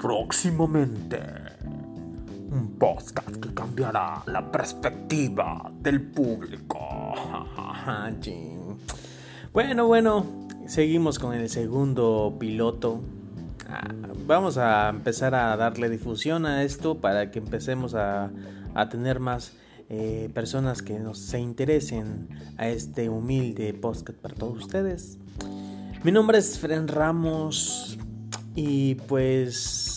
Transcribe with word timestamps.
Próximamente, 0.00 1.20
un 2.52 2.76
podcast 2.78 3.36
que 3.36 3.52
cambiará 3.52 4.22
la 4.26 4.48
perspectiva 4.48 5.72
del 5.80 6.12
público. 6.12 6.78
bueno, 9.52 9.88
bueno, 9.88 10.24
seguimos 10.68 11.18
con 11.18 11.34
el 11.34 11.48
segundo 11.48 12.36
piloto. 12.38 13.00
Ah, 13.68 13.92
vamos 14.24 14.56
a 14.56 14.88
empezar 14.88 15.34
a 15.34 15.56
darle 15.56 15.88
difusión 15.88 16.46
a 16.46 16.62
esto 16.62 17.00
para 17.00 17.32
que 17.32 17.40
empecemos 17.40 17.96
a, 17.96 18.30
tener 18.90 19.18
más 19.18 19.54
eh, 19.88 20.30
personas 20.32 20.80
que 20.80 21.00
nos 21.00 21.18
se 21.18 21.40
interesen 21.40 22.28
a 22.56 22.68
este 22.68 23.08
humilde 23.08 23.74
podcast 23.74 24.16
para 24.16 24.36
todos 24.36 24.58
ustedes. 24.58 25.18
Mi 26.04 26.12
nombre 26.12 26.38
es 26.38 26.60
Fren 26.60 26.86
Ramos, 26.86 27.98
y 28.60 28.96
pues 28.96 29.87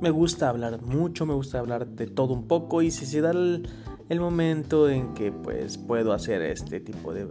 me 0.00 0.10
gusta 0.10 0.48
hablar 0.48 0.82
mucho, 0.82 1.26
me 1.26 1.34
gusta 1.34 1.58
hablar 1.58 1.86
de 1.86 2.06
todo 2.06 2.34
un 2.34 2.48
poco 2.48 2.82
y 2.82 2.90
si 2.90 3.06
se 3.06 3.20
da 3.20 3.30
el, 3.30 3.68
momento 4.18 4.90
en 4.90 5.14
que 5.14 5.32
pues 5.32 5.78
puedo 5.78 6.12
hacer 6.12 6.42
este 6.42 6.80
tipo 6.80 7.14
de, 7.14 7.28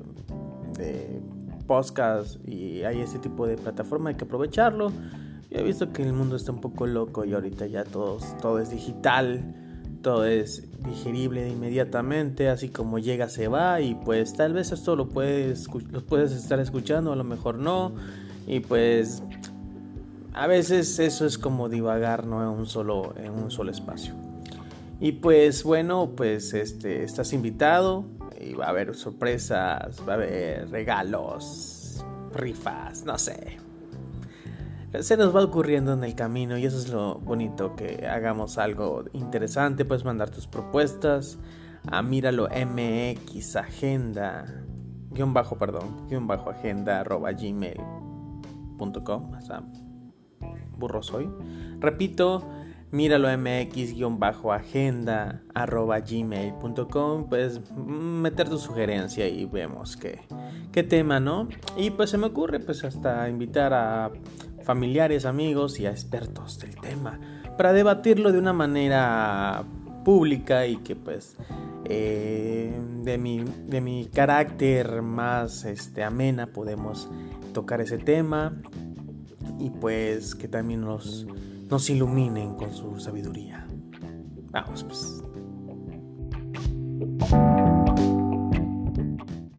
de 0.78 1.22
podcast 1.68 2.38
y 2.48 2.84
hay 2.84 3.02
este 3.02 3.20
tipo 3.20 3.46
de 3.46 3.58
plataforma 3.58 4.10
hay 4.10 4.16
que 4.16 4.24
aprovecharlo. 4.24 4.92
Yo 5.50 5.60
he 5.60 5.64
visto 5.64 5.92
que 5.92 6.02
el 6.04 6.14
mundo 6.14 6.38
está 6.38 6.54
un 6.54 6.62
poco 6.62 6.88
loco 6.88 7.26
y 7.26 7.34
ahorita 7.34 7.68
ya 7.68 7.84
todo, 7.84 8.20
todo 8.42 8.60
es 8.60 8.72
digital, 8.72 9.54
todo 10.02 10.26
es 10.26 10.64
digerible 10.84 11.50
inmediatamente, 11.50 12.50
así 12.50 12.70
como 12.70 13.00
llega 13.00 13.30
se 13.30 13.48
va 13.48 13.82
y 13.82 13.96
pues 13.96 14.34
tal 14.34 14.54
vez 14.54 14.72
esto 14.72 14.96
lo 14.96 15.10
puedes, 15.10 15.68
lo 15.92 16.06
puedes 16.06 16.32
estar 16.32 16.60
escuchando, 16.60 17.12
a 17.12 17.16
lo 17.16 17.24
mejor 17.24 17.58
no. 17.58 17.94
Y 18.48 18.62
pues 18.62 19.24
a 20.34 20.48
veces 20.48 21.00
eso 21.00 21.26
es 21.26 21.38
como 21.38 21.70
divagar 21.70 22.26
¿no? 22.26 22.42
en, 22.42 22.60
un 22.60 22.66
solo, 22.66 23.14
en 23.18 23.32
un 23.32 23.52
solo 23.52 23.72
espacio. 23.72 24.14
Y 25.00 25.14
pues 25.14 25.64
bueno, 25.64 26.12
pues 26.16 26.54
este, 26.54 27.04
estás 27.04 27.34
invitado 27.34 28.06
y 28.40 28.54
va 28.54 28.68
a 28.68 28.70
haber 28.70 28.96
sorpresas, 28.96 30.02
va 30.08 30.14
a 30.14 30.16
haber 30.16 30.70
regalos, 30.70 32.06
rifas, 32.34 33.04
no 33.04 33.18
sé. 33.18 33.58
Se 35.00 35.16
nos 35.16 35.36
va 35.36 35.44
ocurriendo 35.44 35.94
en 35.94 36.04
el 36.04 36.16
camino 36.16 36.58
y 36.58 36.66
eso 36.66 36.78
es 36.78 36.90
lo 36.90 37.16
bonito, 37.20 37.76
que 37.76 38.08
hagamos 38.08 38.58
algo 38.58 39.06
interesante, 39.14 39.86
puedes 39.86 40.04
mandar 40.04 40.30
tus 40.30 40.48
propuestas 40.48 41.40
a 41.88 42.02
míralo 42.02 42.48
mx 42.48 43.56
agenda 43.56 44.46
guion 45.10 45.34
bajo 45.34 45.58
perdón 45.58 46.08
guion 46.08 46.28
bajo 46.28 46.52
agenda 46.52 47.00
arroba 47.00 47.32
gmail.com 47.32 49.32
burro 50.82 51.02
soy. 51.02 51.30
Repito, 51.80 52.46
míralo 52.92 53.30
mx-agenda 53.38 55.44
arroba 55.54 56.02
gmail.com, 56.02 57.30
pues 57.30 57.62
meter 57.78 58.50
tu 58.50 58.58
sugerencia 58.58 59.30
y 59.30 59.46
vemos 59.46 59.96
qué, 59.96 60.20
qué 60.74 60.84
tema, 60.84 61.22
¿no? 61.22 61.48
Y 61.78 61.92
pues 61.92 62.10
se 62.10 62.18
me 62.18 62.28
ocurre 62.28 62.60
pues 62.60 62.84
hasta 62.84 63.30
invitar 63.30 63.74
a 63.74 64.12
familiares, 64.64 65.26
amigos 65.26 65.80
y 65.80 65.86
a 65.86 65.92
expertos 65.92 66.60
del 66.60 66.76
tema 66.76 67.18
para 67.58 67.74
debatirlo 67.74 68.32
de 68.32 68.40
una 68.40 68.54
manera 68.54 69.64
pública 70.04 70.66
y 70.68 70.78
que 70.78 70.96
pues 70.96 71.36
eh, 71.86 72.74
de, 73.04 73.18
mi, 73.18 73.44
de 73.68 73.82
mi 73.82 74.06
carácter 74.06 75.02
más 75.02 75.66
este, 75.66 76.04
amena 76.04 76.48
podemos 76.48 77.10
tocar 77.54 77.82
ese 77.82 77.98
tema 77.98 78.54
y 79.62 79.70
pues 79.70 80.36
que 80.36 80.48
también 80.48 80.82
nos, 80.82 81.26
nos 81.70 81.90
iluminen 81.90 82.56
con 82.56 82.74
su 82.74 83.00
sabiduría. 83.00 83.68
Vamos 84.52 84.84
pues. 84.84 85.24